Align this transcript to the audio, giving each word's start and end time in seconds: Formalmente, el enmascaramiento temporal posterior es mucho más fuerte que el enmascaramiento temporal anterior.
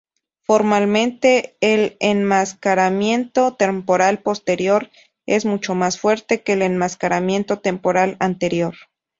Formalmente, 0.41 1.57
el 1.61 1.95
enmascaramiento 1.99 3.53
temporal 3.53 4.17
posterior 4.17 4.89
es 5.27 5.45
mucho 5.45 5.75
más 5.75 5.99
fuerte 5.99 6.41
que 6.41 6.53
el 6.53 6.63
enmascaramiento 6.63 7.59
temporal 7.59 8.17
anterior. 8.19 8.73